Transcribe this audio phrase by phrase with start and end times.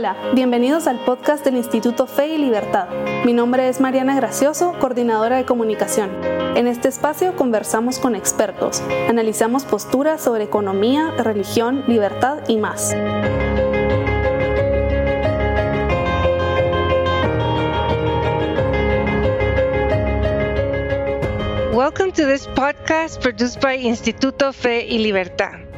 [0.00, 2.88] Hola, bienvenidos al podcast del Instituto Fe y Libertad.
[3.26, 6.08] Mi nombre es Mariana Gracioso, coordinadora de comunicación.
[6.56, 8.80] En este espacio conversamos con expertos,
[9.10, 12.94] analizamos posturas sobre economía, religión, libertad y más.
[21.74, 25.69] Welcome to this podcast produced by Instituto Fe y Libertad.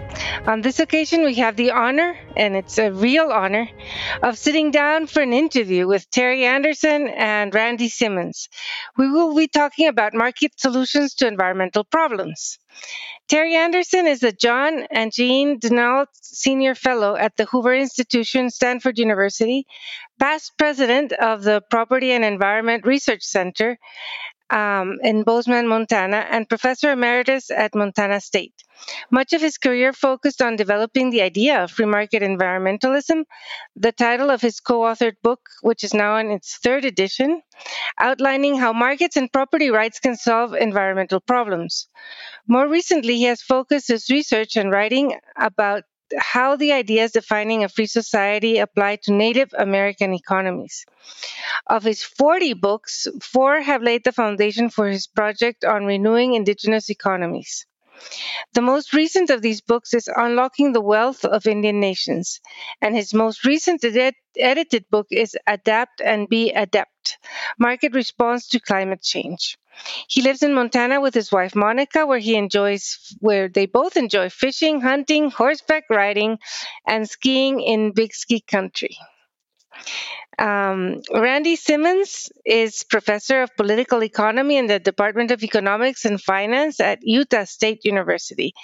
[0.46, 3.68] On this occasion, we have the honor, and it's a real honor,
[4.23, 8.48] of sitting down for an interview with Terry Anderson and Randy Simmons.
[8.96, 12.59] We will be talking about market solutions to environmental problems.
[13.28, 18.98] Terry Anderson is a John and Jean Denault Senior Fellow at the Hoover Institution, Stanford
[18.98, 19.66] University,
[20.18, 23.79] past president of the Property and Environment Research Center
[24.52, 28.55] um, in Bozeman, Montana, and professor emeritus at Montana State.
[29.10, 33.24] Much of his career focused on developing the idea of free market environmentalism.
[33.77, 37.43] The title of his co authored book, which is now in its third edition,
[37.99, 41.88] outlining how markets and property rights can solve environmental problems.
[42.46, 45.85] More recently, he has focused his research and writing about
[46.18, 50.85] how the ideas defining a free society apply to Native American economies.
[51.66, 56.91] Of his 40 books, four have laid the foundation for his project on renewing indigenous
[56.91, 57.66] economies.
[58.54, 62.40] The most recent of these books is Unlocking the Wealth of Indian Nations,
[62.80, 67.19] and his most recent ed- edited book is Adapt and Be Adept
[67.58, 69.58] Market Response to Climate Change.
[70.08, 74.30] He lives in Montana with his wife Monica, where he enjoys where they both enjoy
[74.30, 76.38] fishing, hunting, horseback riding,
[76.86, 78.97] and skiing in Big Sky Country.
[80.38, 86.81] Um, Randy Simmons is professor of political economy in the Department of Economics and Finance
[86.81, 88.55] at Utah State University.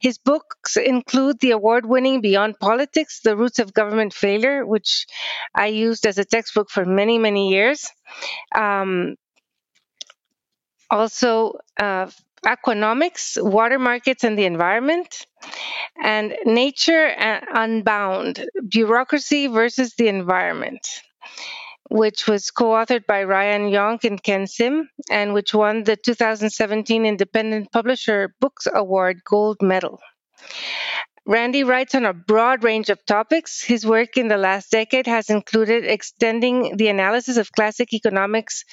[0.00, 5.06] His books include the award winning Beyond Politics The Roots of Government Failure, which
[5.54, 7.90] I used as a textbook for many, many years.
[8.54, 9.16] Um,
[10.90, 12.10] also, uh,
[12.44, 15.26] Aquanomics, Water Markets and the Environment,
[16.02, 20.86] and Nature uh, Unbound Bureaucracy versus the Environment,
[21.90, 27.06] which was co authored by Ryan Yonk and Ken Sim, and which won the 2017
[27.06, 30.00] Independent Publisher Books Award Gold Medal.
[31.26, 33.62] Randy writes on a broad range of topics.
[33.62, 38.64] His work in the last decade has included extending the analysis of classic economics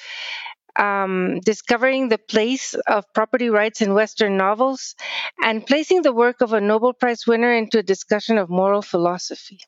[0.78, 4.94] um, discovering the place of property rights in Western novels,
[5.42, 9.60] and placing the work of a Nobel Prize winner into a discussion of moral philosophy.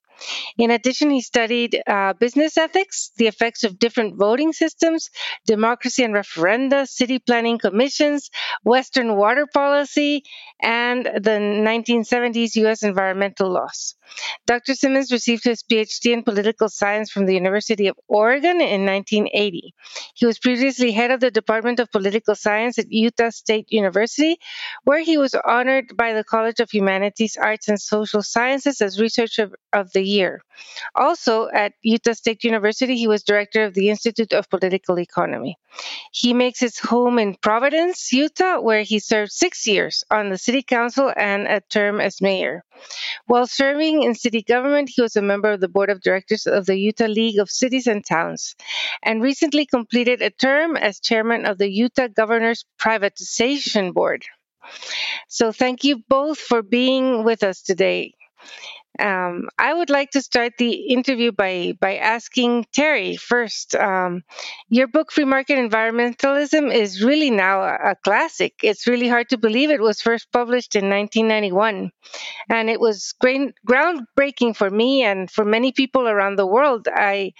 [0.57, 5.11] In addition, he studied uh, business ethics, the effects of different voting systems,
[5.47, 8.31] democracy and referenda, city planning commissions,
[8.65, 10.25] Western water policy,
[10.61, 12.83] and the 1970s U.S.
[12.83, 13.95] environmental laws.
[14.47, 14.75] Dr.
[14.75, 19.75] Simmons received his PhD in political science from the University of Oregon in 1980.
[20.15, 24.39] He was previously head of the Department of Political Science at Utah State University,
[24.85, 29.51] where he was honored by the College of Humanities, Arts, and Social Sciences as Researcher
[29.73, 30.43] of the Year.
[30.95, 35.57] Also, at Utah State University, he was director of the Institute of Political Economy.
[36.13, 40.63] He makes his home in Providence, Utah, where he served six years on the city
[40.63, 42.65] council and a term as mayor.
[43.27, 46.67] While serving in city government, he was a member of the board of directors of
[46.67, 48.57] the Utah League of Cities and Towns
[49.03, 54.25] and recently completed a term as chairman of the Utah Governor's Privatization Board.
[55.29, 58.15] So, thank you both for being with us today.
[58.99, 63.75] Um, I would like to start the interview by by asking Terry first.
[63.75, 64.23] Um,
[64.69, 68.55] your book, Free Market Environmentalism, is really now a, a, classic.
[68.63, 71.91] It's really hard to believe it was first published in 1991,
[72.51, 76.89] and it was great, groundbreaking for me and for many people around the world.
[76.93, 77.33] I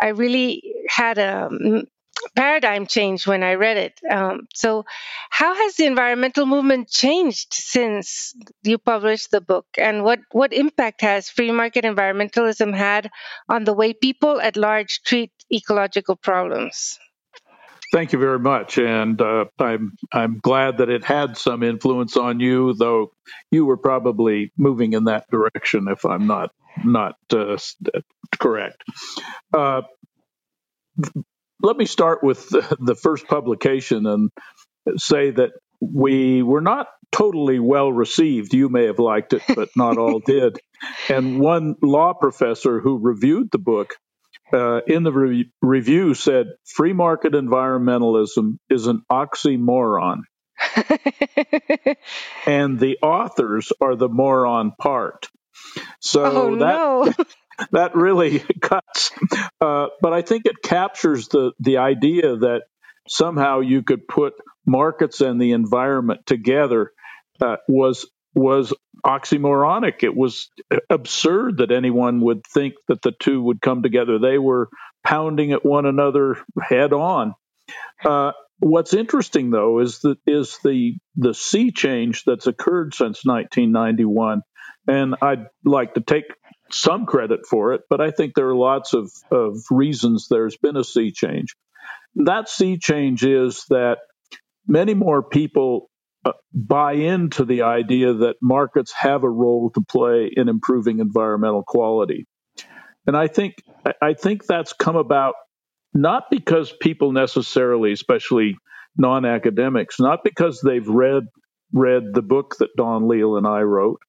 [0.00, 1.50] I really had a
[2.34, 4.00] paradigm change when I read it.
[4.10, 4.84] Um, so,
[5.30, 11.00] how has the environmental movement changed since you published the book, and what what impact
[11.02, 13.10] has free market environmentalism had
[13.48, 16.98] on the way people at large treat ecological problems?
[17.92, 22.40] Thank you very much, and uh, I'm I'm glad that it had some influence on
[22.40, 23.12] you, though
[23.50, 26.50] you were probably moving in that direction, if I'm not
[26.84, 27.56] not uh,
[28.38, 28.82] correct.
[29.54, 29.82] Uh,
[31.62, 34.30] let me start with the, the first publication and
[34.96, 38.54] say that we were not totally well received.
[38.54, 40.58] You may have liked it, but not all did.
[41.08, 43.94] And one law professor who reviewed the book
[44.52, 50.20] uh, in the re- review said free market environmentalism is an oxymoron.
[52.46, 55.28] and the authors are the moron part.
[56.00, 57.12] So oh, that no.
[57.72, 59.12] that really cuts.
[59.60, 62.62] Uh, but I think it captures the the idea that
[63.08, 64.34] somehow you could put
[64.66, 66.92] markets and the environment together
[67.40, 68.72] uh, was was
[69.04, 70.02] oxymoronic.
[70.02, 70.50] It was
[70.90, 74.18] absurd that anyone would think that the two would come together.
[74.18, 74.68] They were
[75.04, 77.34] pounding at one another head on.
[78.04, 84.42] Uh, what's interesting, though, is that is the the sea change that's occurred since 1991,
[84.88, 86.24] and I'd like to take
[86.70, 90.76] some credit for it, but I think there are lots of, of reasons there's been
[90.76, 91.54] a sea change.
[92.16, 93.98] That sea change is that
[94.66, 95.90] many more people
[96.24, 101.62] uh, buy into the idea that markets have a role to play in improving environmental
[101.66, 102.26] quality.
[103.06, 103.54] And I think
[104.02, 105.34] I think that's come about
[105.94, 108.56] not because people necessarily, especially
[108.96, 111.24] non-academics, not because they've read
[111.72, 114.00] read the book that Don Leal and I wrote,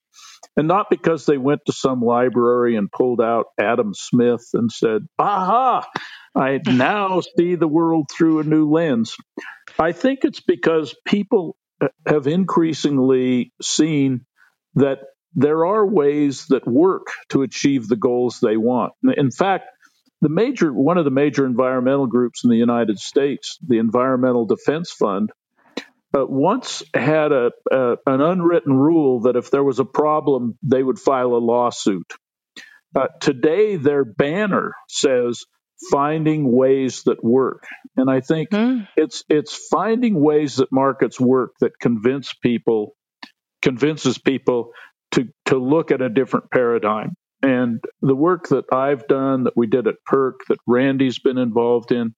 [0.55, 5.07] and not because they went to some library and pulled out Adam Smith and said,
[5.19, 5.87] "Aha,
[6.35, 9.15] I now see the world through a new lens."
[9.79, 14.25] I think it's because people uh, have increasingly seen
[14.75, 14.99] that
[15.35, 18.93] there are ways that work to achieve the goals they want.
[19.17, 19.65] In fact,
[20.21, 24.91] the major one of the major environmental groups in the United States, the Environmental Defense
[24.91, 25.31] Fund,
[26.17, 30.81] uh, once had a, a, an unwritten rule that if there was a problem, they
[30.81, 32.11] would file a lawsuit.
[32.95, 35.45] Uh, today, their banner says
[35.91, 37.65] "finding ways that work,"
[37.95, 38.87] and I think mm.
[38.95, 42.95] it's it's finding ways that markets work that convince people
[43.61, 44.71] convinces people
[45.11, 47.13] to to look at a different paradigm.
[47.43, 51.91] And the work that I've done, that we did at PERC, that Randy's been involved
[51.91, 52.15] in,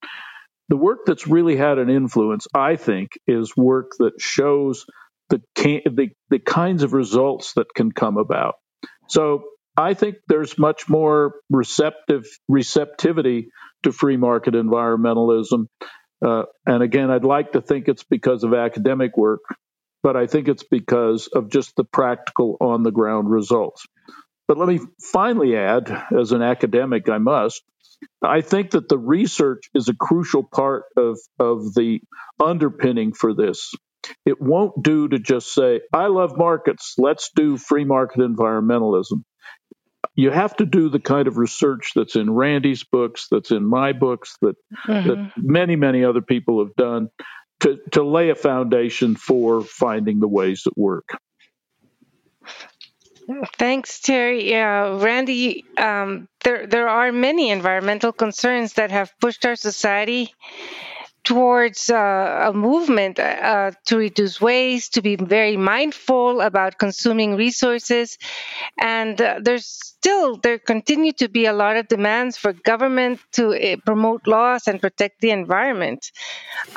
[0.70, 4.86] the work that's really had an influence, I think, is work that shows
[5.30, 8.56] the the, the kinds of results that can come about.
[9.10, 9.44] So
[9.78, 13.50] I think there's much more receptive receptivity
[13.84, 15.68] to free market environmentalism.
[16.26, 19.42] Uh, and again, I'd like to think it's because of academic work,
[20.04, 23.86] but I think it's because of just the practical on the ground results.
[24.50, 27.62] But let me finally add, as an academic, I must,
[28.24, 32.02] I think that the research is a crucial part of, of the
[32.44, 33.76] underpinning for this.
[34.26, 39.24] It won't do to just say, I love markets, let's do free market environmentalism.
[40.16, 43.94] You have to do the kind of research that's in Randy's books, that's in my
[43.94, 44.56] books, that,
[44.88, 45.10] mm-hmm.
[45.10, 47.10] that many, many other people have done
[47.60, 51.20] to, to lay a foundation for finding the ways that work.
[53.58, 54.50] Thanks, Terry.
[54.50, 60.34] Yeah, Randy, um, there there are many environmental concerns that have pushed our society
[61.24, 68.18] towards uh, a movement uh, to reduce waste, to be very mindful about consuming resources,
[68.80, 73.54] and uh, there's still there continue to be a lot of demands for government to
[73.56, 76.12] uh, promote laws and protect the environment.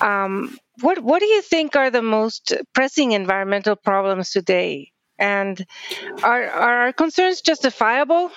[0.01, 4.92] Um, what what do you think are the most pressing environmental problems today?
[5.23, 5.65] And
[6.25, 8.33] are, are our concerns justifiable?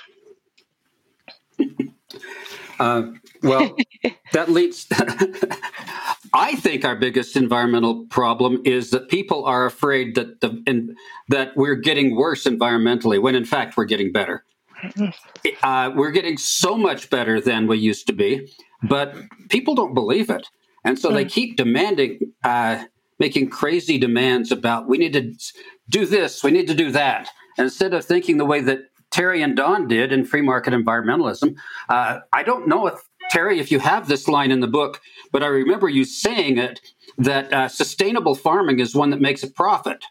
[2.80, 3.12] Uh,
[3.42, 3.76] well,
[4.34, 4.86] that leads.
[6.34, 10.96] I think our biggest environmental problem is that people are afraid that the in,
[11.30, 14.44] that we're getting worse environmentally, when in fact we're getting better.
[15.64, 18.52] Uh, we're getting so much better than we used to be,
[18.83, 19.16] but
[19.50, 20.48] people don't believe it,
[20.83, 21.30] and so they hmm.
[21.30, 22.83] keep demanding, uh,
[23.18, 25.33] making crazy demands about we need to
[25.89, 27.30] do this, we need to do that.
[27.57, 28.80] And instead of thinking the way that
[29.11, 31.56] Terry and Don did in free market environmentalism,
[31.89, 32.99] uh, I don't know if
[33.30, 35.01] Terry, if you have this line in the book,
[35.31, 36.81] but I remember you saying it
[37.18, 40.04] that uh, sustainable farming is one that makes a profit.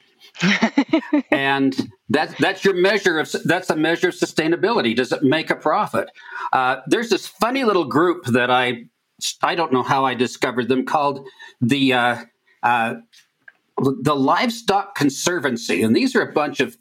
[1.30, 4.96] and that that's your measure of that's a measure of sustainability.
[4.96, 6.10] Does it make a profit?
[6.52, 8.86] Uh, there's this funny little group that I
[9.42, 11.26] I don't know how I discovered them called
[11.60, 12.16] the uh,
[12.64, 12.94] uh,
[13.78, 15.82] the Livestock Conservancy.
[15.82, 16.76] And these are a bunch of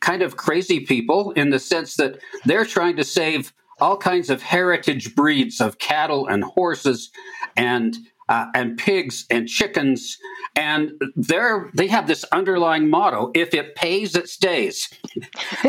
[0.00, 4.42] kind of crazy people in the sense that they're trying to save all kinds of
[4.42, 7.10] heritage breeds of cattle and horses
[7.56, 7.96] and
[8.28, 10.16] uh, and pigs and chickens
[10.54, 14.88] and they're they have this underlying motto if it pays it stays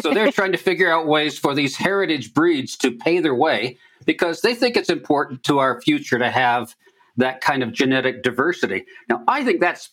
[0.01, 3.77] so they're trying to figure out ways for these heritage breeds to pay their way
[4.05, 6.75] because they think it's important to our future to have
[7.17, 9.89] that kind of genetic diversity now i think that's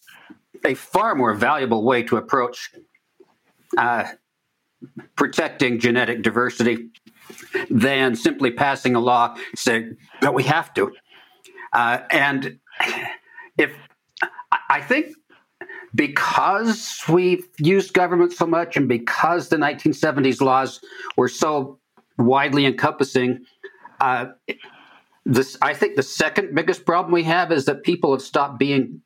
[0.64, 2.70] a far more valuable way to approach
[3.76, 4.04] uh,
[5.16, 6.88] protecting genetic diversity
[7.70, 10.92] than simply passing a law saying that we have to.
[11.72, 12.58] Uh, and
[13.58, 13.72] if
[14.70, 15.14] I think
[15.94, 20.80] because we've used government so much and because the 1970s laws
[21.16, 21.78] were so
[22.18, 23.44] widely encompassing.
[24.00, 24.26] Uh,
[25.24, 29.02] this, I think, the second biggest problem we have is that people have stopped being,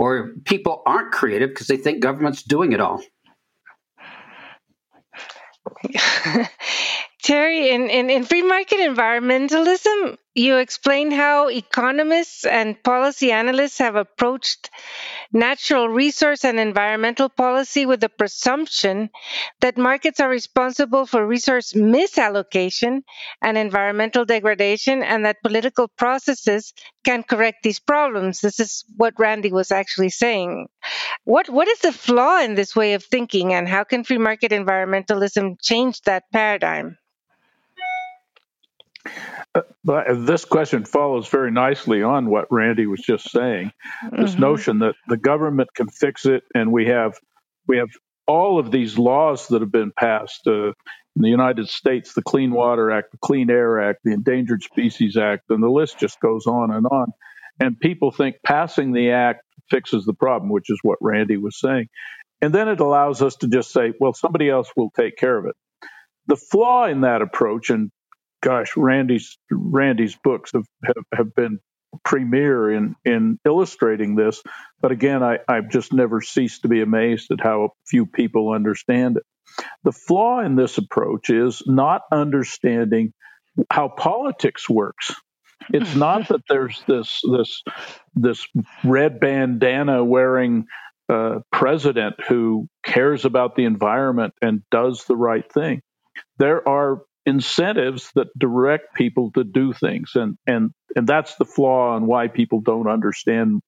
[0.00, 3.02] or people aren't creative because they think government's doing it all.
[7.22, 13.96] Terry, in, in, in free market environmentalism, you explain how economists and policy analysts have
[13.96, 14.70] approached
[15.32, 19.10] natural resource and environmental policy with the presumption
[19.60, 23.02] that markets are responsible for resource misallocation
[23.42, 26.72] and environmental degradation, and that political processes
[27.04, 28.40] can correct these problems.
[28.40, 30.68] This is what Randy was actually saying.
[31.24, 34.52] What what is the flaw in this way of thinking, and how can free market
[34.52, 36.98] environmentalism change that paradigm?
[40.14, 43.72] This question follows very nicely on what Randy was just saying.
[44.12, 44.40] This mm-hmm.
[44.40, 47.18] notion that the government can fix it, and we have
[47.66, 47.88] we have
[48.26, 52.52] all of these laws that have been passed uh, in the United States: the Clean
[52.52, 56.46] Water Act, the Clean Air Act, the Endangered Species Act, and the list just goes
[56.46, 57.12] on and on.
[57.58, 61.88] And people think passing the act fixes the problem, which is what Randy was saying.
[62.40, 65.44] And then it allows us to just say, well, somebody else will take care of
[65.46, 65.54] it.
[66.26, 67.90] The flaw in that approach, and
[68.42, 71.60] gosh, Randy's Randy's books have, have, have been
[72.04, 74.42] premier in in illustrating this.
[74.80, 79.16] But again, I, I've just never ceased to be amazed at how few people understand
[79.16, 79.24] it.
[79.84, 83.12] The flaw in this approach is not understanding
[83.70, 85.14] how politics works.
[85.72, 87.62] It's not that there's this this
[88.14, 88.46] this
[88.84, 90.66] red bandana wearing
[91.08, 95.82] uh, president who cares about the environment and does the right thing.
[96.38, 100.12] There are incentives that direct people to do things.
[100.14, 103.60] And and and that's the flaw and why people don't understand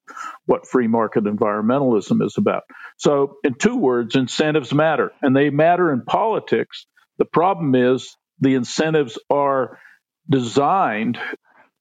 [0.47, 2.64] what free market environmentalism is about.
[2.99, 6.87] So in two words incentives matter and they matter in politics.
[7.18, 9.78] The problem is the incentives are
[10.30, 11.18] designed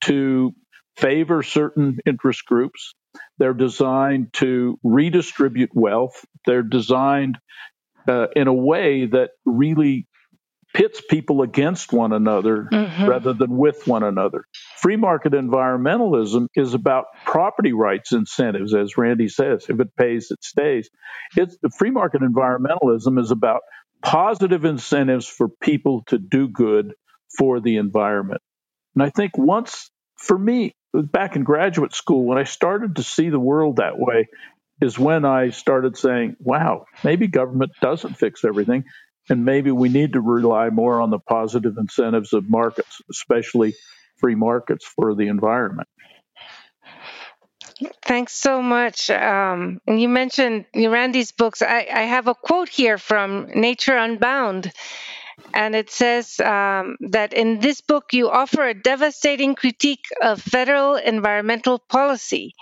[0.01, 0.53] to
[0.97, 2.93] favor certain interest groups.
[3.39, 6.23] They're designed to redistribute wealth.
[6.45, 7.37] They're designed
[8.07, 10.07] uh, in a way that really
[10.73, 13.05] pits people against one another mm-hmm.
[13.05, 14.45] rather than with one another.
[14.77, 19.65] Free market environmentalism is about property rights incentives, as Randy says.
[19.69, 20.89] If it pays, it stays.
[21.35, 23.61] It's the free market environmentalism is about
[24.01, 26.93] positive incentives for people to do good
[27.37, 28.41] for the environment.
[28.95, 33.29] And I think once, for me, back in graduate school, when I started to see
[33.29, 34.27] the world that way,
[34.81, 38.83] is when I started saying, wow, maybe government doesn't fix everything
[39.29, 43.73] and maybe we need to rely more on the positive incentives of markets, especially
[44.17, 45.87] free markets for the environment.
[48.03, 49.09] Thanks so much.
[49.09, 51.61] Um, and you mentioned Randy's books.
[51.61, 54.71] I, I, have a quote here from Nature Unbound,
[55.53, 60.95] and it says um, that in this book you offer a devastating critique of federal
[60.95, 62.53] environmental policy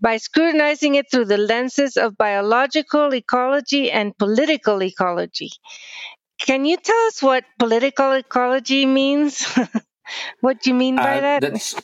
[0.00, 5.50] by scrutinizing it through the lenses of biological ecology and political ecology.
[6.38, 9.46] Can you tell us what political ecology means?
[10.40, 11.42] what do you mean by uh, that?
[11.42, 11.74] That's,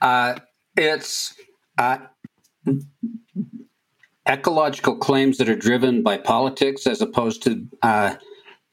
[0.00, 0.34] uh,
[0.76, 1.34] it's
[1.78, 1.98] uh,
[4.28, 8.14] ecological claims that are driven by politics as opposed to uh,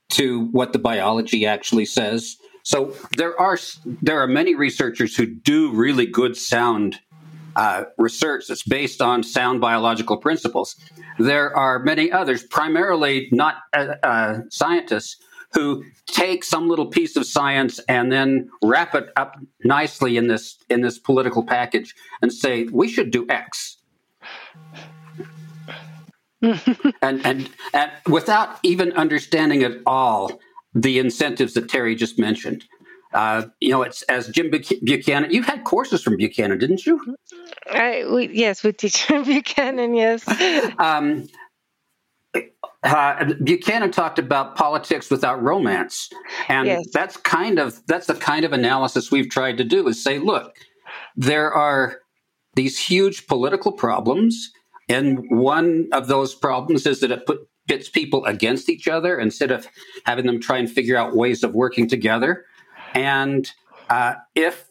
[0.09, 2.37] to what the biology actually says.
[2.63, 3.57] So there are
[4.01, 6.99] there are many researchers who do really good sound
[7.55, 10.75] uh, research that's based on sound biological principles.
[11.17, 15.17] There are many others, primarily not uh, uh, scientists,
[15.53, 20.57] who take some little piece of science and then wrap it up nicely in this
[20.69, 23.77] in this political package and say we should do X.
[27.01, 30.39] and, and and without even understanding at all
[30.73, 32.65] the incentives that Terry just mentioned.
[33.11, 35.31] Uh, you know, it's as Jim Buchanan.
[35.31, 37.17] You had courses from Buchanan, didn't you?
[37.65, 39.95] I, we, yes, we teach Buchanan.
[39.95, 40.27] Yes.
[40.77, 41.27] Um,
[42.83, 46.09] uh, Buchanan talked about politics without romance,
[46.47, 46.85] and yes.
[46.93, 49.87] that's kind of that's the kind of analysis we've tried to do.
[49.87, 50.55] Is say, look,
[51.15, 51.99] there are
[52.55, 54.51] these huge political problems,
[54.89, 57.47] and one of those problems is that it put,
[57.93, 59.67] people against each other instead of
[60.03, 62.43] having them try and figure out ways of working together.
[62.95, 63.47] And
[63.91, 64.65] uh, if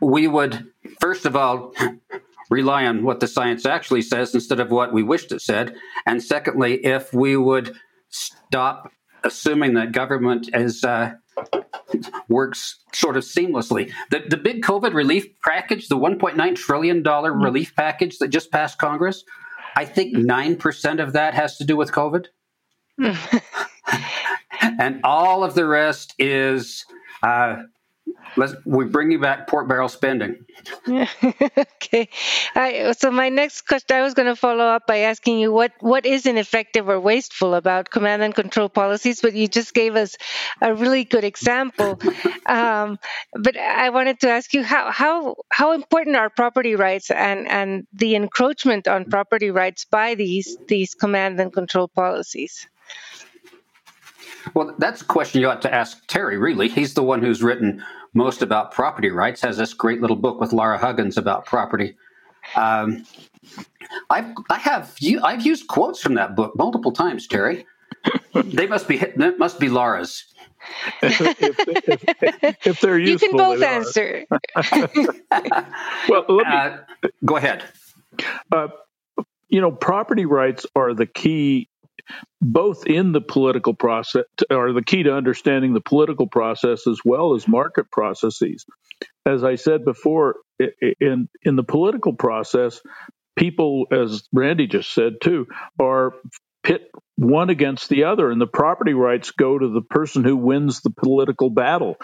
[0.00, 0.66] we would,
[0.98, 1.74] first of all,
[2.50, 5.74] rely on what the science actually says instead of what we wished it said.
[6.06, 7.76] And secondly, if we would
[8.08, 8.90] stop
[9.22, 11.12] assuming that government is uh,
[12.28, 13.92] works sort of seamlessly.
[14.10, 17.42] The, the big COVID relief package, the $1.9 trillion mm-hmm.
[17.42, 19.24] relief package that just passed Congress,
[19.76, 22.26] I think 9% of that has to do with COVID.
[24.78, 26.84] and all of the rest is
[27.22, 27.56] uh,
[28.36, 30.44] let's we bring you back pork barrel spending.
[30.88, 32.08] okay.
[32.54, 35.72] I, so my next question, I was going to follow up by asking you what
[35.80, 40.16] what is ineffective or wasteful about command and control policies, but you just gave us
[40.60, 41.98] a really good example.
[42.46, 42.98] um,
[43.34, 47.86] but I wanted to ask you how how how important are property rights and and
[47.92, 52.66] the encroachment on property rights by these these command and control policies?
[54.54, 56.68] Well, that's a question you ought to ask Terry, really.
[56.68, 57.82] He's the one who's written
[58.14, 61.96] most about property rights, has this great little book with Laura Huggins about property.
[62.56, 63.04] Um,
[64.08, 67.66] I've, I have, I've used quotes from that book multiple times, Terry.
[68.34, 70.24] they must be, that must be Laura's.
[71.02, 74.26] if, if, if, they're useful, you can both answer.
[76.08, 76.76] well, let me, uh,
[77.24, 77.64] go ahead.
[78.52, 78.68] Uh,
[79.48, 81.69] you know, property rights are the key
[82.42, 87.34] both in the political process are the key to understanding the political process as well
[87.34, 88.66] as market processes.
[89.26, 90.36] As I said before,
[91.00, 92.80] in in the political process,
[93.36, 95.46] people, as Randy just said too,
[95.80, 96.14] are
[96.62, 100.80] pit one against the other, and the property rights go to the person who wins
[100.80, 101.96] the political battle.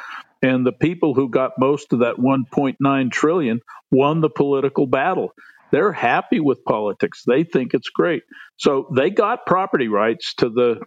[0.43, 3.61] And the people who got most of that 1.9 trillion
[3.91, 5.33] won the political battle.
[5.71, 7.25] They're happy with politics.
[7.27, 8.23] They think it's great.
[8.57, 10.81] So they got property rights to the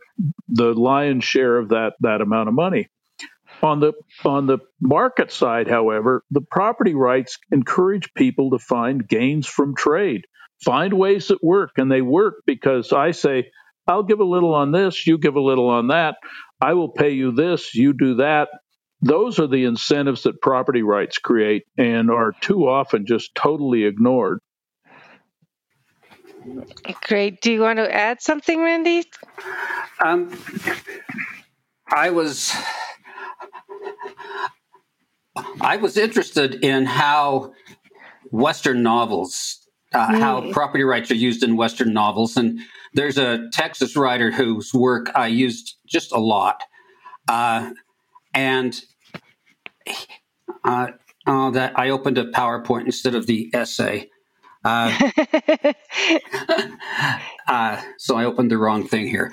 [0.47, 2.87] the lion's share of that that amount of money.
[3.61, 3.93] On the
[4.23, 10.25] on the market side, however, the property rights encourage people to find gains from trade,
[10.63, 13.51] find ways that work, and they work because I say,
[13.85, 16.15] I'll give a little on this, you give a little on that,
[16.61, 18.49] I will pay you this, you do that.
[19.01, 24.39] Those are the incentives that property rights create and are too often just totally ignored.
[27.03, 27.41] Great.
[27.41, 29.05] Do you want to add something, Randy?
[30.03, 30.37] Um,
[31.91, 32.53] I was
[35.61, 37.53] I was interested in how
[38.31, 40.19] Western novels, uh, mm.
[40.19, 42.59] how property rights are used in Western novels, and
[42.93, 46.61] there's a Texas writer whose work I used just a lot,
[47.27, 47.71] uh,
[48.33, 48.79] and
[50.63, 50.87] uh,
[51.27, 54.09] oh, that I opened a PowerPoint instead of the essay.
[54.63, 55.11] Uh,
[57.47, 59.31] uh, so I opened the wrong thing here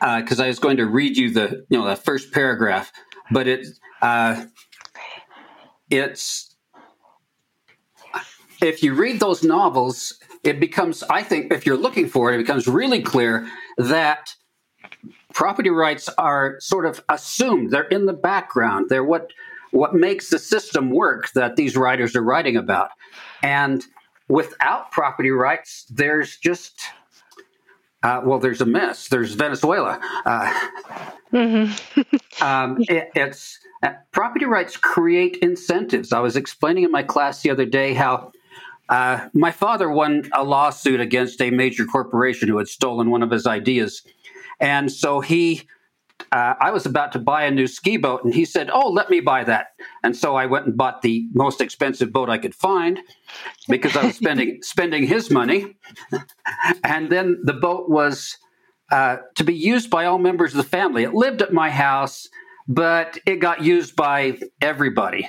[0.00, 2.92] because uh, I was going to read you the you know the first paragraph,
[3.32, 3.66] but it
[4.00, 4.44] uh,
[5.90, 6.54] it's
[8.62, 12.38] if you read those novels, it becomes I think if you're looking for it, it
[12.38, 14.34] becomes really clear that
[15.34, 17.70] property rights are sort of assumed.
[17.70, 18.86] They're in the background.
[18.88, 19.32] They're what
[19.72, 22.90] what makes the system work that these writers are writing about,
[23.42, 23.84] and
[24.30, 26.80] without property rights, there's just
[28.02, 29.08] uh, well, there's a mess.
[29.08, 30.00] There's Venezuela.
[30.24, 30.68] Uh,
[31.30, 32.42] mm-hmm.
[32.42, 36.10] um, it, it's uh, property rights create incentives.
[36.10, 38.32] I was explaining in my class the other day how
[38.88, 43.30] uh, my father won a lawsuit against a major corporation who had stolen one of
[43.30, 44.02] his ideas,
[44.60, 45.68] and so he
[46.32, 49.10] uh, I was about to buy a new ski boat, and he said, "Oh, let
[49.10, 49.68] me buy that."
[50.04, 53.00] And so I went and bought the most expensive boat I could find
[53.68, 55.76] because I was spending spending his money.
[56.84, 58.36] and then the boat was
[58.92, 61.02] uh, to be used by all members of the family.
[61.02, 62.28] It lived at my house,
[62.68, 65.28] but it got used by everybody.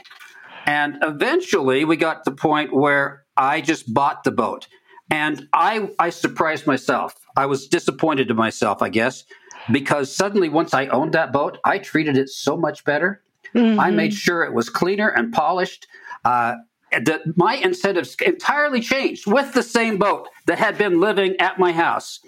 [0.67, 4.67] And eventually, we got to the point where I just bought the boat,
[5.09, 7.15] and I I surprised myself.
[7.35, 9.23] I was disappointed in myself, I guess
[9.71, 13.21] because suddenly once I owned that boat, I treated it so much better.
[13.55, 13.79] Mm-hmm.
[13.79, 15.87] I made sure it was cleaner and polished.
[16.23, 16.55] Uh,
[16.91, 21.71] the, my incentives entirely changed with the same boat that had been living at my
[21.71, 22.19] house,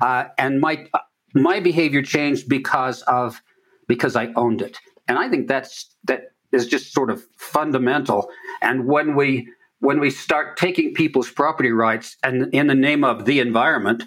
[0.00, 0.86] uh, and my
[1.34, 3.40] my behavior changed because of
[3.88, 4.78] because I owned it.
[5.08, 8.28] And I think that's that is just sort of fundamental.
[8.60, 9.48] And when we
[9.80, 14.04] when we start taking people's property rights and in the name of the environment,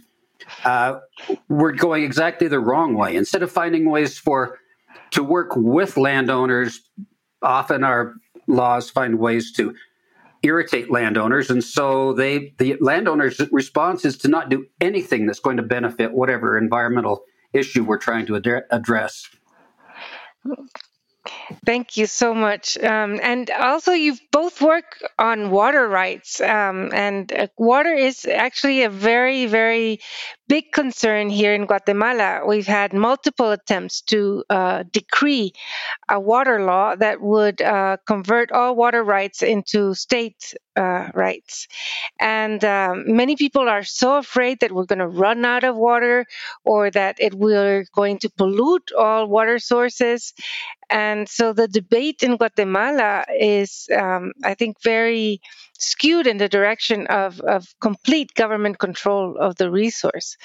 [0.64, 1.00] uh,
[1.50, 3.16] we're going exactly the wrong way.
[3.16, 4.60] Instead of finding ways for
[5.12, 6.82] to work with landowners,
[7.42, 8.16] often our
[8.48, 9.74] laws find ways to
[10.44, 15.58] irritate landowners, and so they the landowners' response is to not do anything that's going
[15.58, 19.28] to benefit whatever environmental issue we're trying to ad- address.
[21.66, 22.78] Thank you so much.
[22.78, 28.84] Um, and also, you've both worked on water rights, um, and uh, water is actually
[28.84, 30.00] a very, very
[30.48, 32.42] big concern here in Guatemala.
[32.48, 35.54] We've had multiple attempts to uh, decree
[36.10, 41.68] a water law that would uh, convert all water rights into state uh, rights.
[42.20, 46.26] And um, many people are so afraid that we're going to run out of water
[46.66, 50.34] or that it we're going to pollute all water sources.
[50.90, 55.42] And so the debate in Guatemala is, um, I think, very
[55.78, 60.38] skewed in the direction of, of complete government control of the resource.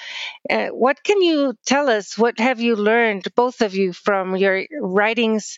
[0.49, 2.17] Uh, what can you tell us?
[2.17, 5.57] What have you learned, both of you, from your writings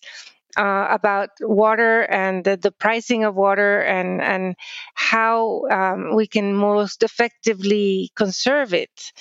[0.55, 4.55] uh, about water and the, the, pricing of water and and
[4.93, 9.11] how um, we can most effectively conserve it.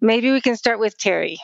[0.00, 1.36] Maybe we can start with Terry.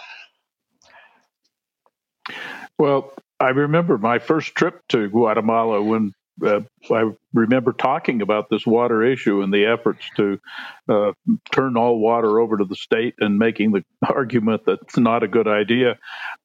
[2.79, 6.13] Well, I remember my first trip to Guatemala when
[6.45, 10.41] uh, I remember talking about this water issue and the efforts to
[10.89, 11.13] uh,
[11.53, 15.29] turn all water over to the state and making the argument that it's not a
[15.29, 15.99] good idea.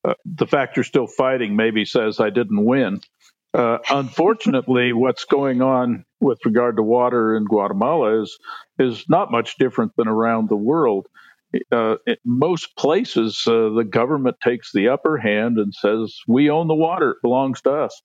[0.03, 3.01] Uh, the fact you're still fighting maybe says I didn't win.
[3.53, 8.37] Uh, unfortunately, what's going on with regard to water in Guatemala is
[8.77, 11.07] is not much different than around the world.
[11.71, 16.67] Uh, in most places, uh, the government takes the upper hand and says, "We own
[16.67, 18.01] the water; it belongs to us."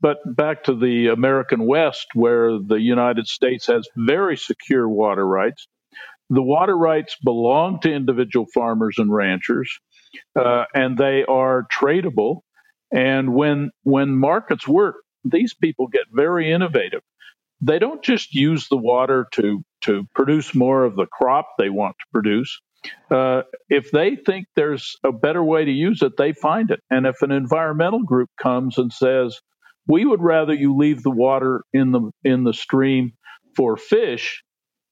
[0.00, 5.68] But back to the American West, where the United States has very secure water rights,
[6.30, 9.70] the water rights belong to individual farmers and ranchers,
[10.36, 12.42] uh, and they are tradable.
[12.92, 17.02] And when when markets work, these people get very innovative.
[17.60, 21.96] They don't just use the water to to produce more of the crop they want
[22.00, 22.60] to produce.
[23.10, 26.80] Uh, if they think there's a better way to use it, they find it.
[26.90, 29.38] And if an environmental group comes and says,
[29.86, 33.12] we would rather you leave the water in the in the stream
[33.56, 34.42] for fish.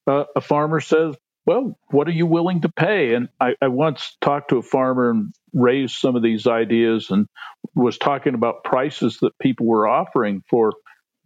[0.07, 4.16] Uh, a farmer says, "Well, what are you willing to pay?" And I, I once
[4.20, 7.26] talked to a farmer and raised some of these ideas and
[7.74, 10.72] was talking about prices that people were offering for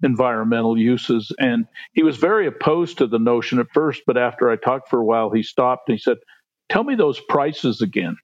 [0.02, 1.32] environmental uses.
[1.38, 5.00] And he was very opposed to the notion at first, but after I talked for
[5.00, 6.18] a while, he stopped and he said,
[6.68, 8.16] Tell me those prices again.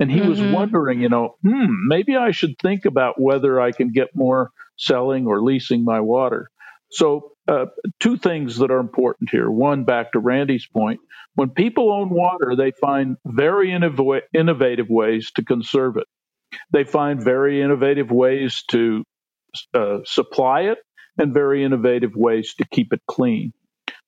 [0.00, 0.28] And he mm-hmm.
[0.28, 4.50] was wondering, you know, hmm, maybe I should think about whether I can get more
[4.76, 6.50] selling or leasing my water.
[6.90, 7.66] So, uh,
[8.00, 9.50] two things that are important here.
[9.50, 11.00] One, back to Randy's point,
[11.34, 16.06] when people own water, they find very innov- innovative ways to conserve it.
[16.70, 19.04] They find very innovative ways to
[19.74, 20.78] uh, supply it
[21.18, 23.52] and very innovative ways to keep it clean.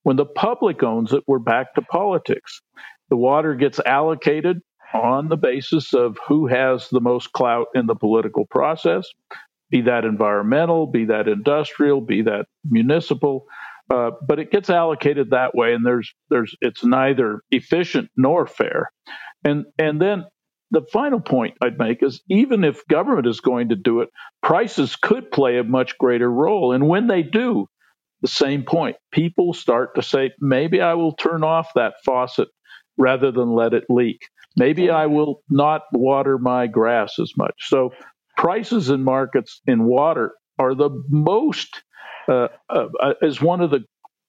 [0.03, 2.61] When the public owns it, we're back to politics.
[3.11, 4.61] The water gets allocated
[4.95, 9.09] on the basis of who has the most clout in the political process
[9.71, 13.47] be that environmental, be that industrial, be that municipal.
[13.92, 18.90] Uh, but it gets allocated that way, and there's there's it's neither efficient nor fair.
[19.45, 20.25] And and then
[20.73, 24.09] the final point I'd make is even if government is going to do it,
[24.42, 26.73] prices could play a much greater role.
[26.73, 27.66] And when they do,
[28.23, 32.49] the same point, people start to say, maybe I will turn off that faucet
[32.97, 34.29] rather than let it leak.
[34.57, 37.55] Maybe I will not water my grass as much.
[37.69, 37.91] So
[38.37, 41.83] prices in markets in water are the most
[42.29, 43.85] uh, uh, uh, is one of the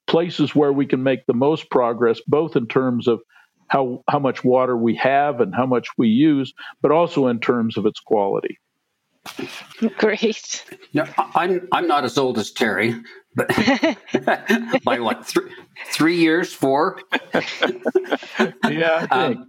[0.06, 3.20] places where we can make the most progress, both in terms of
[3.68, 7.76] how how much water we have and how much we use, but also in terms
[7.76, 8.58] of its quality.
[9.98, 10.64] Great.
[10.94, 11.04] No,
[11.34, 12.94] I'm I'm not as old as Terry,
[14.24, 15.50] but by what three
[15.92, 17.00] three years, four?
[18.68, 19.06] yeah.
[19.10, 19.48] Um,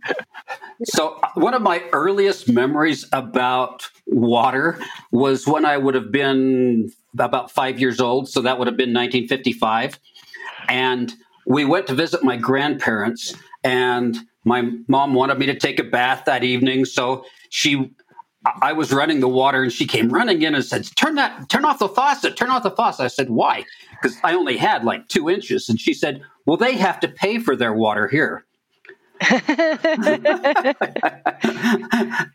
[0.84, 4.80] so one of my earliest memories about water
[5.12, 8.30] was when I would have been about five years old.
[8.30, 10.00] So that would have been 1955,
[10.68, 11.12] and
[11.46, 16.26] we went to visit my grandparents, and my mom wanted me to take a bath
[16.26, 17.92] that evening, so she
[18.46, 21.66] I was running the water and she came running in and said, Turn that, turn
[21.66, 23.04] off the faucet, turn off the faucet.
[23.04, 23.66] I said, Why?
[23.92, 25.68] Because I only had like two inches.
[25.68, 28.46] And she said, Well, they have to pay for their water here.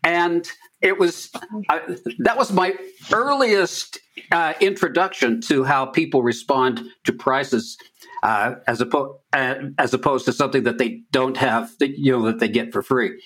[0.04, 0.50] and
[0.82, 1.30] it was
[1.70, 1.78] uh,
[2.18, 2.74] that was my
[3.10, 3.98] earliest
[4.30, 7.78] uh, introduction to how people respond to prices
[8.22, 12.26] uh, as, oppo- uh, as opposed to something that they don't have that, you know
[12.26, 13.18] that they get for free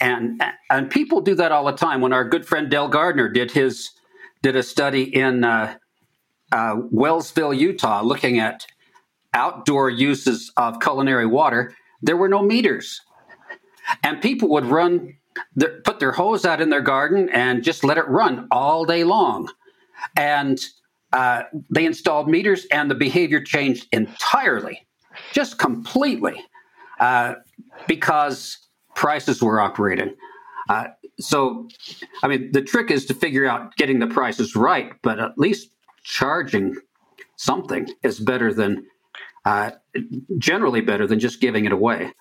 [0.00, 2.00] and and people do that all the time.
[2.00, 3.90] When our good friend Del Gardner did his
[4.42, 5.76] did a study in uh,
[6.52, 8.66] uh, Wellsville, Utah, looking at
[9.34, 13.00] outdoor uses of culinary water, there were no meters,
[14.02, 15.14] and people would run
[15.54, 19.04] their, put their hose out in their garden and just let it run all day
[19.04, 19.50] long,
[20.16, 20.58] and
[21.12, 24.86] uh, they installed meters, and the behavior changed entirely,
[25.32, 26.42] just completely,
[26.98, 27.34] uh,
[27.86, 28.56] because
[29.00, 30.14] prices we're operating.
[30.68, 31.66] Uh, so,
[32.22, 35.70] I mean, the trick is to figure out getting the prices right, but at least
[36.02, 36.76] charging
[37.36, 38.84] something is better than,
[39.46, 39.70] uh,
[40.36, 42.12] generally better than just giving it away.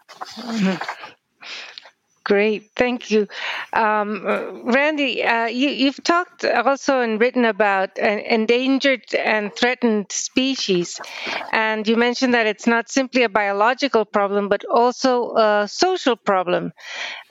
[2.30, 3.28] Great, thank you,
[3.74, 4.24] um,
[4.66, 5.24] Randy.
[5.24, 11.00] Uh, you, have talked also and written about endangered and threatened species,
[11.52, 16.72] and you mentioned that it's not simply a biological problem but also a social problem.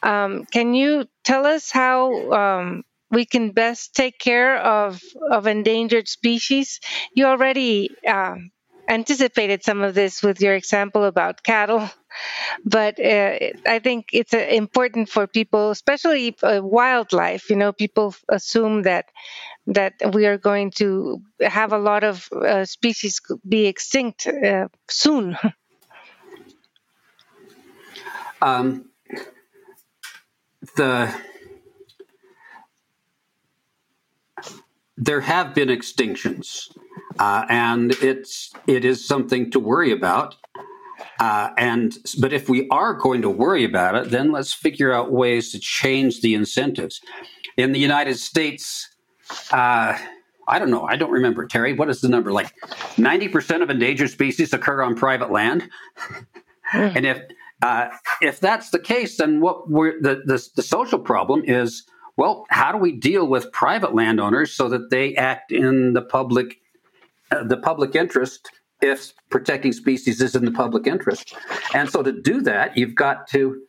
[0.03, 6.09] Um, can you tell us how um, we can best take care of of endangered
[6.09, 6.81] species?
[7.15, 8.37] You already uh,
[8.89, 11.89] anticipated some of this with your example about cattle,
[12.65, 17.51] but uh, I think it's uh, important for people, especially uh, wildlife.
[17.51, 19.07] You know, people assume that
[19.67, 25.37] that we are going to have a lot of uh, species be extinct uh, soon.
[28.41, 28.91] Um,
[30.77, 31.13] the
[34.99, 36.77] there have been extinctions,
[37.19, 40.35] uh, and it's it is something to worry about.
[41.21, 45.13] Uh, and but if we are going to worry about it, then let's figure out
[45.13, 47.01] ways to change the incentives.
[47.57, 48.89] In the United States,
[49.53, 49.97] uh,
[50.49, 50.85] I don't know.
[50.85, 51.73] I don't remember Terry.
[51.75, 52.33] What is the number?
[52.33, 52.53] Like
[52.97, 55.69] ninety percent of endangered species occur on private land,
[56.73, 57.23] and if
[57.63, 61.85] uh, if that's the case, then what we're the, the the social problem is
[62.19, 66.61] well, how do we deal with private landowners so that they act in the public
[67.31, 68.51] uh, the public interest
[68.83, 71.35] if protecting species is in the public interest?
[71.75, 73.63] And so to do that, you've got to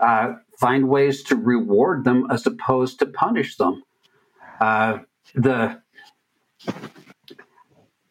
[0.00, 3.82] uh, find ways to reward them as opposed to punish them.
[4.60, 4.98] Uh,
[5.34, 5.80] the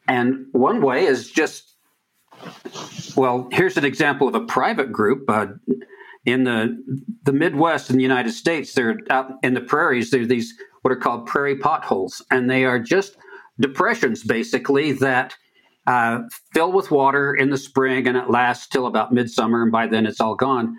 [0.07, 1.75] and one way is just
[3.15, 5.29] well, here's an example of a private group.
[6.25, 6.75] In the
[7.23, 10.09] the Midwest in the United States, they're out in the prairies.
[10.09, 13.17] There are these what are called prairie potholes, and they are just
[13.59, 15.35] depressions basically that
[15.87, 16.21] uh,
[16.53, 20.05] fill with water in the spring, and it lasts till about midsummer, and by then
[20.05, 20.75] it's all gone.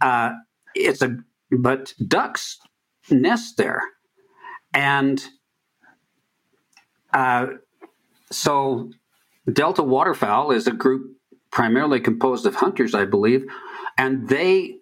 [0.00, 0.32] Uh,
[0.74, 1.16] it's a
[1.50, 2.58] but ducks
[3.10, 3.82] nest there,
[4.74, 5.26] and
[7.14, 7.46] uh,
[8.30, 8.90] so
[9.50, 11.16] Delta waterfowl is a group
[11.50, 13.44] primarily composed of hunters, I believe,
[13.98, 14.76] and they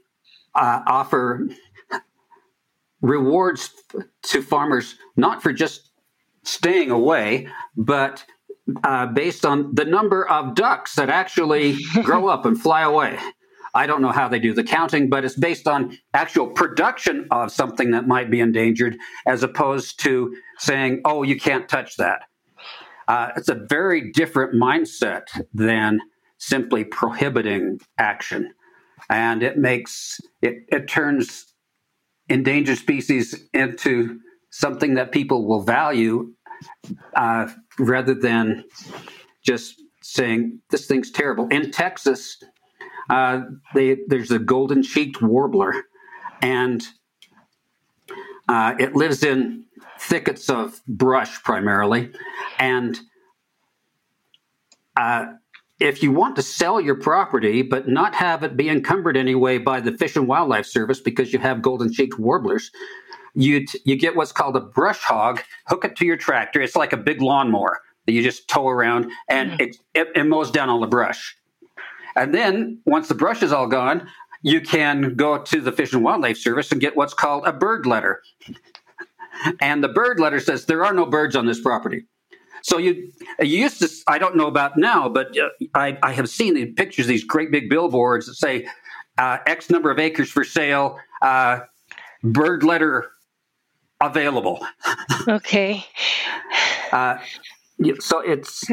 [0.54, 1.48] uh, offer
[3.00, 3.70] rewards
[4.22, 5.90] to farmers not for just
[6.42, 8.24] staying away, but
[8.84, 13.18] uh, based on the number of ducks that actually grow up and fly away.
[13.72, 17.52] I don't know how they do the counting, but it's based on actual production of
[17.52, 22.22] something that might be endangered, as opposed to saying, "Oh, you can't touch that."
[23.06, 25.22] Uh, it's a very different mindset
[25.54, 26.00] than
[26.38, 28.52] simply prohibiting action
[29.08, 31.46] and it makes it, it turns
[32.28, 36.32] endangered species into something that people will value
[37.14, 38.64] uh, rather than
[39.42, 41.48] just saying this thing's terrible.
[41.48, 42.42] In Texas,
[43.08, 43.42] uh,
[43.74, 45.74] they, there's a golden cheeked warbler,
[46.42, 46.86] and
[48.48, 49.64] uh, it lives in
[49.98, 52.12] thickets of brush primarily,
[52.58, 52.98] and
[54.96, 55.26] uh,
[55.80, 59.80] if you want to sell your property but not have it be encumbered anyway by
[59.80, 62.70] the Fish and Wildlife Service because you have golden cheeked warblers,
[63.34, 65.40] you you get what's called a brush hog.
[65.66, 66.60] Hook it to your tractor.
[66.60, 69.62] It's like a big lawnmower that you just tow around, and mm-hmm.
[69.62, 71.36] it, it, it mows down all the brush.
[72.16, 74.06] And then once the brush is all gone,
[74.42, 77.86] you can go to the Fish and Wildlife Service and get what's called a bird
[77.86, 78.22] letter.
[79.60, 82.04] and the bird letter says there are no birds on this property.
[82.62, 86.28] So you, you used to, I don't know about now, but uh, I, I have
[86.28, 88.66] seen the pictures, these great big billboards that say
[89.18, 91.60] uh, X number of acres for sale, uh,
[92.22, 93.10] bird letter
[94.00, 94.64] available.
[95.28, 95.84] Okay.
[96.92, 97.18] uh,
[97.98, 98.64] so it's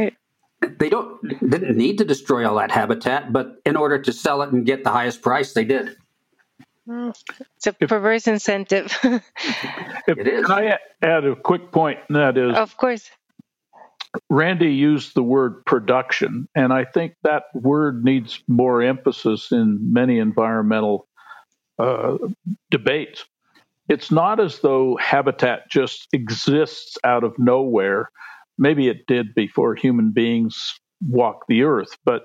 [0.79, 4.51] they don't didn't need to destroy all that habitat, but in order to sell it
[4.51, 5.95] and get the highest price, they did.
[6.89, 8.97] It's a perverse incentive.
[9.03, 9.21] if,
[10.07, 10.45] it is.
[10.45, 11.99] Can I add a quick point?
[12.07, 13.09] And that is, of course,
[14.29, 20.19] Randy used the word production, and I think that word needs more emphasis in many
[20.19, 21.07] environmental
[21.79, 22.17] uh,
[22.71, 23.25] debates.
[23.89, 28.09] It's not as though habitat just exists out of nowhere.
[28.57, 32.23] Maybe it did before human beings walked the earth, but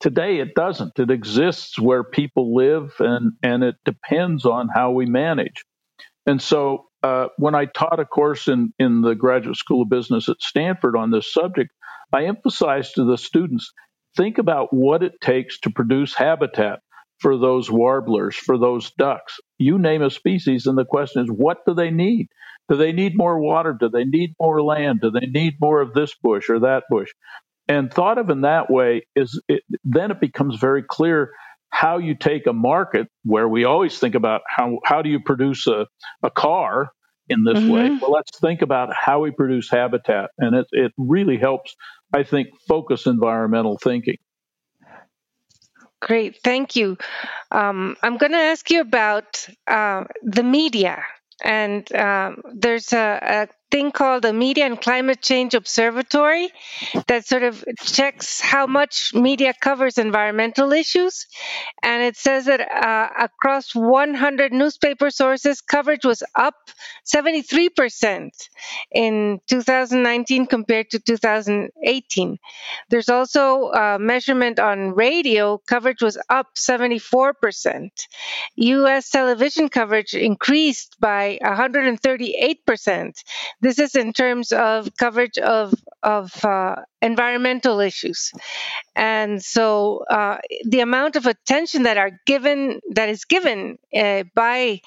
[0.00, 0.98] today it doesn't.
[0.98, 5.64] It exists where people live, and, and it depends on how we manage.
[6.26, 10.28] And so uh, when I taught a course in, in the Graduate School of Business
[10.28, 11.70] at Stanford on this subject,
[12.12, 13.72] I emphasized to the students
[14.16, 16.80] think about what it takes to produce habitat.
[17.18, 19.38] for those warblers, for those ducks.
[19.58, 22.28] You name a species, and the question is, what do they need?
[22.70, 23.76] Do they need more water?
[23.78, 25.00] Do they need more land?
[25.02, 27.10] Do they need more of this bush or that bush?
[27.68, 31.30] And thought of in that way is it, then it becomes very clear
[31.70, 35.66] how you take a market where we always think about how how do you produce
[35.66, 35.86] a,
[36.22, 36.90] a car
[37.28, 37.70] in this mm-hmm.
[37.70, 37.98] way.
[38.00, 41.74] Well, let's think about how we produce habitat, and it it really helps,
[42.12, 44.16] I think, focus environmental thinking.
[46.02, 46.96] Great, thank you.
[47.50, 51.04] Um, I'm going to ask you about uh, the media,
[51.44, 56.50] and um, there's a, a thing called the Media and Climate Change Observatory
[57.06, 61.26] that sort of checks how much media covers environmental issues.
[61.82, 66.54] And it says that uh, across 100 newspaper sources, coverage was up
[67.06, 68.30] 73%
[68.92, 72.38] in 2019 compared to 2018.
[72.88, 77.90] There's also a measurement on radio, coverage was up 74%.
[78.56, 83.12] US television coverage increased by 138%.
[83.60, 88.32] This is in terms of coverage of of uh, environmental issues,
[88.96, 94.80] and so uh, the amount of attention that are given that is given uh, by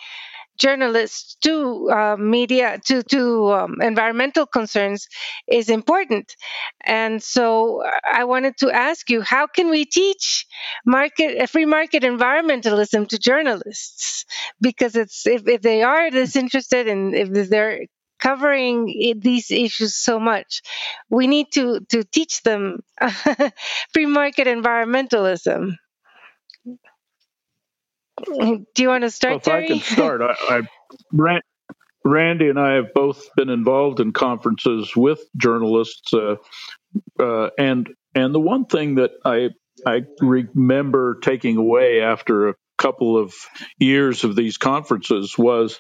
[0.57, 5.07] journalists to uh, media to to um, environmental concerns
[5.47, 6.35] is important.
[6.85, 10.45] And so i wanted to ask you how can we teach
[10.85, 14.25] market free market environmentalism to journalists?
[14.61, 17.81] Because it's if, if they are disinterested and if they're
[18.23, 20.61] covering these issues so much.
[21.09, 22.79] We need to, to teach them
[23.93, 25.73] free market environmentalism.
[28.25, 29.31] Do you want to start?
[29.31, 29.65] Well, if Terry?
[29.65, 30.61] I can start, I,
[31.19, 31.39] I,
[32.05, 36.35] Randy and I have both been involved in conferences with journalists, uh,
[37.19, 39.49] uh, and and the one thing that I
[39.85, 43.33] I remember taking away after a couple of
[43.77, 45.79] years of these conferences was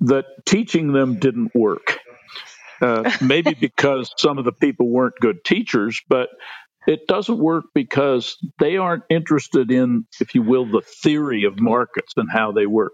[0.00, 1.98] that teaching them didn't work.
[2.80, 6.28] Uh, maybe because some of the people weren't good teachers, but
[6.86, 12.12] it doesn't work because they aren't interested in, if you will, the theory of markets
[12.16, 12.92] and how they work.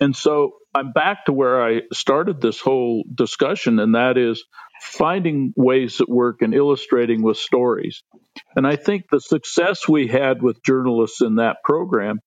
[0.00, 4.44] And so I'm back to where I started this whole discussion, and that is
[4.80, 8.02] finding ways that work and illustrating with stories.
[8.54, 12.20] And I think the success we had with journalists in that program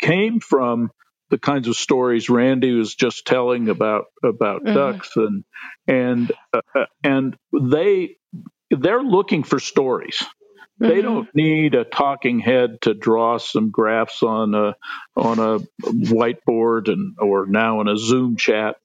[0.00, 0.90] came from
[1.30, 4.74] the kinds of stories Randy was just telling about about mm-hmm.
[4.74, 5.44] ducks and
[5.86, 8.16] and uh, uh, and they
[8.70, 10.18] they're looking for stories.
[10.18, 10.88] Mm-hmm.
[10.88, 14.74] They don't need a talking head to draw some graphs on a
[15.16, 18.76] on a whiteboard and or now in a Zoom chat.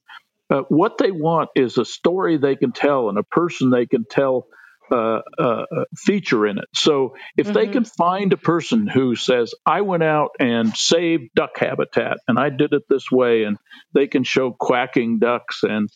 [0.48, 4.04] Uh, what they want is a story they can tell and a person they can
[4.08, 4.46] tell
[4.90, 5.64] uh, uh,
[5.96, 6.68] feature in it.
[6.74, 7.54] So if mm-hmm.
[7.54, 12.38] they can find a person who says, I went out and saved duck habitat and
[12.38, 13.58] I did it this way, and
[13.94, 15.88] they can show quacking ducks and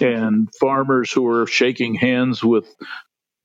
[0.00, 2.66] and farmers who are shaking hands with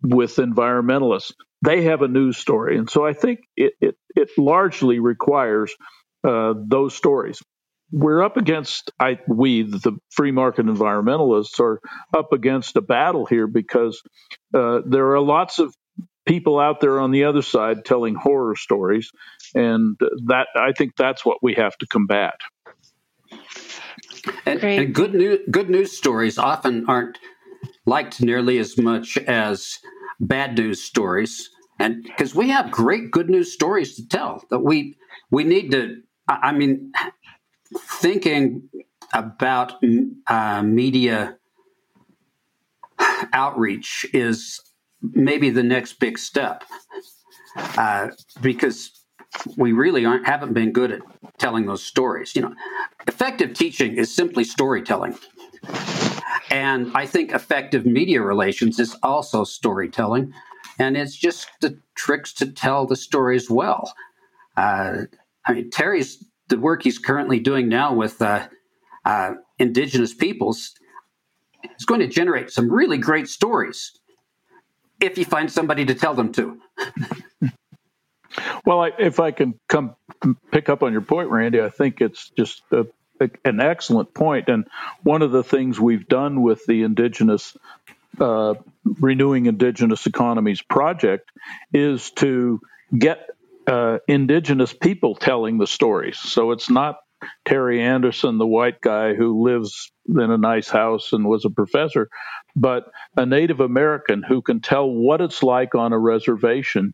[0.02, 1.34] with environmentalists,
[1.64, 2.78] they have a news story.
[2.78, 5.74] And so I think it, it, it largely requires
[6.24, 7.42] uh, those stories
[7.92, 11.80] we're up against I we the free market environmentalists are
[12.16, 14.02] up against a battle here because
[14.54, 15.74] uh, there are lots of
[16.26, 19.12] people out there on the other side telling horror stories,
[19.56, 19.98] and
[20.28, 22.36] that I think that's what we have to combat.
[24.46, 27.18] And, and good news good news stories often aren't
[27.86, 29.80] liked nearly as much as
[30.20, 31.50] bad news stories,
[31.80, 34.96] and because we have great good news stories to tell that we
[35.32, 36.02] we need to.
[36.28, 36.92] I mean,
[37.78, 38.70] thinking
[39.14, 39.74] about
[40.28, 41.38] uh, media
[43.34, 44.60] outreach is
[45.02, 46.64] maybe the next big step
[47.56, 48.10] uh,
[48.42, 48.92] because
[49.58, 51.02] we really aren't haven't been good at
[51.38, 52.36] telling those stories.
[52.36, 52.56] You know
[53.08, 55.18] effective teaching is simply storytelling.
[56.52, 60.34] And i think effective media relations is also storytelling.
[60.78, 63.94] And it's just the tricks to tell the stories well.
[64.58, 65.04] Uh,
[65.46, 68.48] i mean terry's the work he's currently doing now with uh,
[69.06, 70.74] uh, indigenous peoples
[71.78, 73.98] is going to generate some really great stories
[75.00, 76.60] if you find somebody to tell them to.
[78.66, 79.96] well, I, if I can come
[80.52, 82.88] pick up on your point, Randy, I think it's just a,
[83.20, 84.50] a, an excellent point.
[84.50, 84.68] And
[85.04, 87.56] one of the things we've done with the indigenous
[88.20, 91.30] uh, renewing indigenous economies project
[91.74, 92.60] is to
[92.98, 93.30] get
[93.70, 96.20] uh, indigenous people telling the stories.
[96.20, 96.98] So it's not
[97.46, 102.10] Terry Anderson, the white guy who lives in a nice house and was a professor,
[102.56, 102.86] but
[103.18, 106.94] a Native American who can tell what it's like on a reservation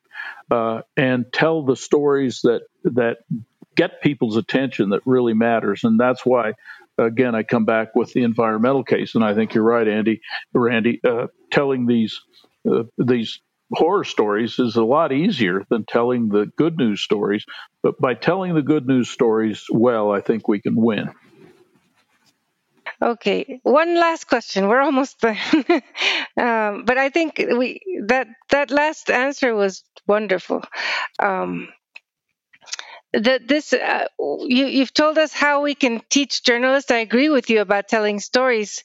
[0.52, 3.20] uh, and tell the stories that that
[3.76, 6.54] get people's attention that really matters, and that's why.
[6.98, 10.22] Again, I come back with the environmental case, and I think you're right, Andy.
[10.54, 12.22] Randy, uh, telling these
[12.70, 13.42] uh, these
[13.74, 17.46] horror stories is a lot easier than telling the good news stories.
[17.84, 21.12] But by telling the good news stories well, I think we can win.
[23.02, 24.68] Okay, one last question.
[24.68, 25.38] We're almost there,
[26.38, 30.64] um, but I think we that that last answer was wonderful.
[31.20, 31.68] Um,
[33.22, 36.92] that this uh, you, you've told us how we can teach journalists.
[36.92, 38.84] I agree with you about telling stories.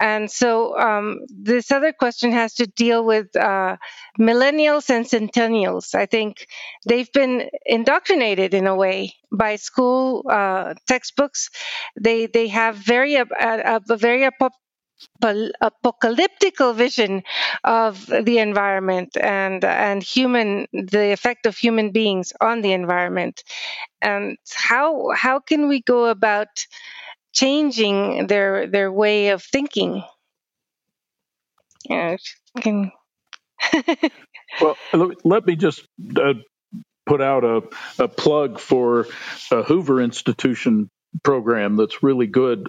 [0.00, 3.76] And so um, this other question has to deal with uh,
[4.18, 5.94] millennials and centennials.
[5.94, 6.46] I think
[6.86, 11.50] they've been indoctrinated in a way by school uh, textbooks.
[12.00, 14.24] They they have very a, a, a very
[15.22, 17.22] apocalyptical vision
[17.62, 23.42] of the environment and and human the effect of human beings on the environment.
[24.02, 26.66] And how how can we go about
[27.32, 30.04] changing their their way of thinking?
[31.88, 32.16] Yeah,
[32.60, 32.92] can...
[34.60, 34.76] well
[35.24, 35.86] let me just
[36.16, 36.34] uh,
[37.06, 37.62] put out a,
[37.98, 39.06] a plug for
[39.50, 40.90] a hoover institution
[41.22, 42.68] program that's really good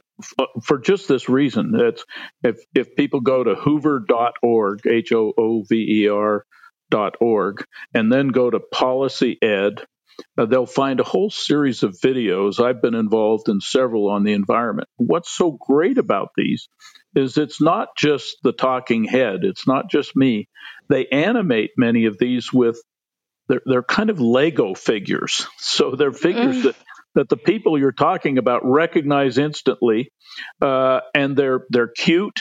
[0.64, 1.74] for just this reason.
[1.76, 2.06] It's
[2.44, 6.46] if if people go to hoover.org, H O O V E R
[6.90, 9.82] dot org, and then go to policy ed,
[10.38, 12.64] uh, they'll find a whole series of videos.
[12.64, 14.88] I've been involved in several on the environment.
[14.98, 16.68] What's so great about these
[17.16, 19.44] is it's not just the talking head.
[19.44, 20.48] It's not just me.
[20.90, 22.80] They animate many of these with
[23.48, 25.48] they're, they're kind of Lego figures.
[25.58, 26.64] So they're figures mm.
[26.64, 26.76] that
[27.16, 30.12] that the people you're talking about recognize instantly,
[30.62, 32.40] uh, and they're they're cute.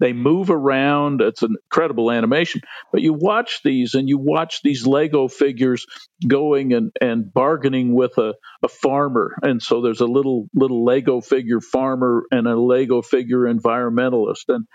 [0.00, 1.20] They move around.
[1.22, 2.62] It's an incredible animation.
[2.92, 5.86] But you watch these, and you watch these Lego figures
[6.26, 9.36] going and, and bargaining with a, a farmer.
[9.42, 14.44] And so there's a little little Lego figure farmer and a Lego figure environmentalist.
[14.48, 14.66] And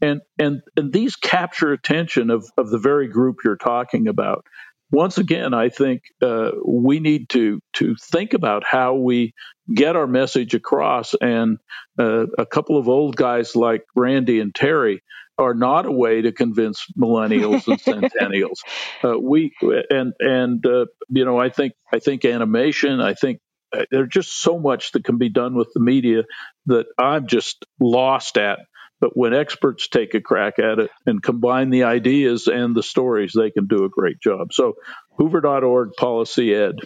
[0.00, 4.44] and and and these capture attention of of the very group you're talking about
[4.90, 9.34] once again, I think uh, we need to to think about how we
[9.72, 11.14] get our message across.
[11.14, 11.58] And
[11.98, 15.02] uh, a couple of old guys like Randy and Terry
[15.38, 17.80] are not a way to convince millennials and
[18.12, 18.60] centennials.
[19.02, 19.52] Uh, we
[19.90, 23.00] and and uh, you know, I think I think animation.
[23.00, 23.40] I think
[23.72, 26.24] uh, there's just so much that can be done with the media
[26.66, 28.60] that I'm just lost at
[29.00, 33.32] but when experts take a crack at it and combine the ideas and the stories,
[33.34, 34.52] they can do a great job.
[34.52, 34.74] So,
[35.18, 36.76] Hoover.org Policy Ed.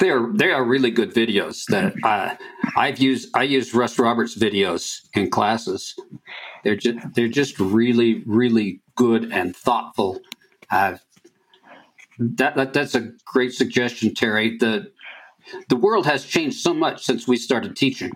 [0.00, 2.34] They are they are really good videos that uh,
[2.76, 3.28] I've used.
[3.34, 5.94] I use Russ Roberts videos in classes.
[6.64, 10.20] They're just they're just really really good and thoughtful.
[10.70, 10.98] Uh,
[12.18, 14.56] that, that that's a great suggestion, Terry.
[14.58, 14.92] The
[15.68, 18.12] the world has changed so much since we started teaching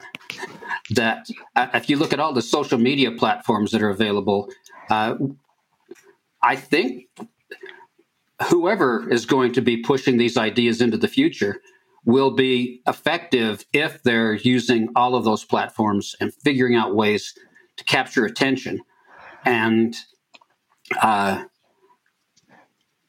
[0.90, 1.26] that
[1.56, 4.48] uh, if you look at all the social media platforms that are available,
[4.90, 5.14] uh,
[6.42, 7.06] I think
[8.48, 11.60] whoever is going to be pushing these ideas into the future
[12.04, 17.34] will be effective if they're using all of those platforms and figuring out ways
[17.76, 18.80] to capture attention.
[19.44, 19.94] And,
[21.02, 21.44] uh,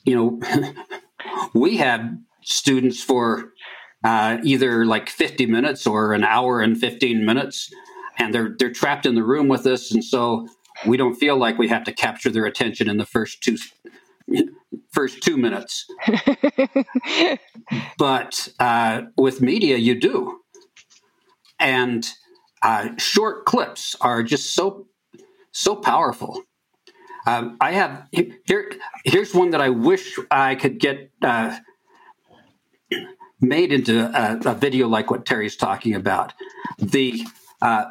[0.03, 0.74] you know,
[1.53, 3.53] we had students for
[4.04, 7.72] uh, either like 50 minutes or an hour and 15 minutes,
[8.18, 10.47] and they're they're trapped in the room with us, and so
[10.86, 13.58] we don't feel like we have to capture their attention in the first two
[14.91, 15.86] first two minutes.
[17.97, 20.39] but uh, with media, you do,
[21.60, 22.08] and
[22.62, 24.88] uh, short clips are just so
[25.52, 26.43] so powerful.
[27.26, 28.72] Um, I have here.
[29.04, 31.58] Here's one that I wish I could get uh,
[33.42, 36.34] made into a, a video like what Terry's talking about.
[36.78, 37.26] The
[37.62, 37.86] uh,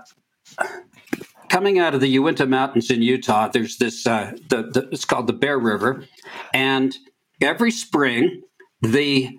[1.49, 4.07] coming out of the Uinta Mountains in Utah, there's this.
[4.07, 6.05] Uh, the, the, it's called the Bear River,
[6.53, 6.97] and
[7.41, 8.43] every spring,
[8.83, 9.31] the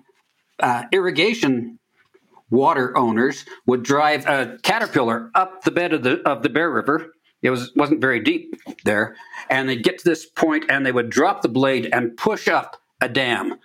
[0.58, 1.78] uh, irrigation
[2.50, 7.12] water owners would drive a caterpillar up the bed of the of the Bear River.
[7.42, 8.54] It was wasn't very deep
[8.84, 9.16] there,
[9.48, 12.76] and they'd get to this point, and they would drop the blade and push up
[13.00, 13.58] a dam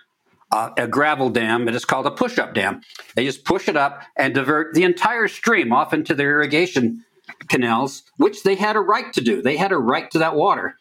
[0.52, 1.68] uh, a gravel dam.
[1.68, 2.80] It is called a push up dam.
[3.14, 7.04] They just push it up and divert the entire stream off into their irrigation
[7.48, 9.42] canals, which they had a right to do.
[9.42, 10.76] They had a right to that water.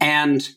[0.00, 0.48] And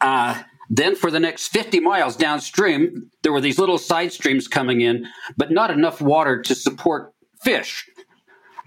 [0.00, 4.80] uh, then for the next 50 miles downstream, there were these little side streams coming
[4.80, 7.88] in, but not enough water to support fish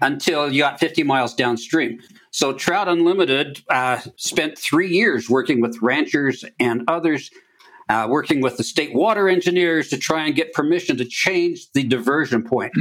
[0.00, 2.00] until you got 50 miles downstream.
[2.30, 7.30] So Trout Unlimited uh, spent three years working with ranchers and others
[7.90, 11.82] uh, working with the state water engineers to try and get permission to change the
[11.82, 12.72] diversion point.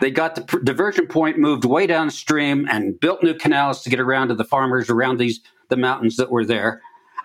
[0.00, 4.28] They got the diversion point moved way downstream and built new canals to get around
[4.28, 6.80] to the farmers around these the mountains that were there.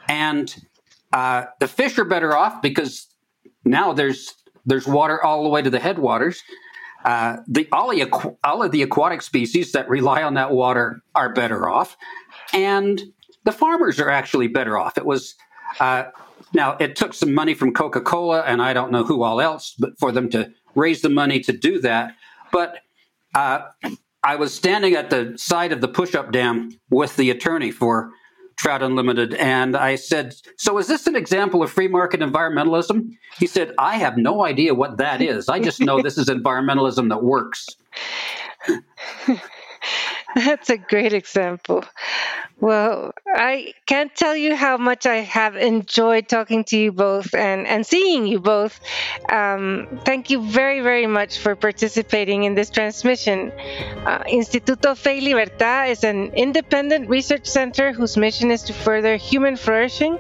[0.10, 0.54] And
[1.14, 3.08] uh, the fish are better off because
[3.64, 4.34] now there's
[4.66, 6.44] there's water all the way to the headwaters.
[7.06, 11.32] Uh, the all, the all of the aquatic species that rely on that water are
[11.32, 11.96] better off,
[12.52, 13.02] and
[13.46, 14.98] the farmers are actually better off.
[14.98, 15.36] It was
[15.80, 16.06] uh,
[16.54, 19.76] now it took some money from Coca Cola and I don't know who all else,
[19.78, 22.16] but for them to raise the money to do that.
[22.52, 22.80] But
[23.34, 23.68] uh,
[24.24, 28.12] I was standing at the side of the push-up dam with the attorney for
[28.58, 29.34] Trout Unlimited.
[29.36, 33.12] And I said, So is this an example of free market environmentalism?
[33.38, 35.50] He said, I have no idea what that is.
[35.50, 37.68] I just know this is environmentalism that works.
[40.36, 41.84] That's a great example.
[42.66, 47.68] Well, I can't tell you how much I have enjoyed talking to you both and,
[47.68, 48.80] and seeing you both.
[49.30, 53.52] Um, thank you very, very much for participating in this transmission.
[53.52, 59.16] Uh, Instituto Fe y Libertad is an independent research center whose mission is to further
[59.16, 60.18] human flourishing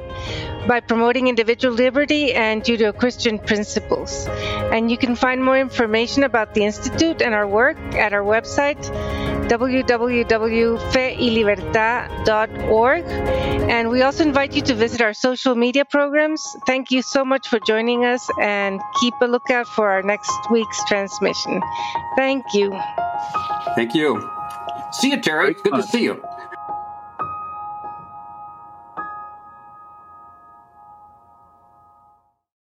[0.68, 4.28] by promoting individual liberty and Judeo Christian principles.
[4.72, 8.86] And you can find more information about the Institute and our work at our website
[9.48, 12.35] www.feylibertad.org.
[13.68, 16.42] And we also invite you to visit our social media programs.
[16.68, 20.84] Thank you so much for joining us and keep a lookout for our next week's
[20.86, 21.62] transmission.
[22.16, 22.72] Thank you.
[23.76, 24.30] Thank you.
[24.92, 25.54] See you, Terry.
[25.56, 26.24] Good to see you.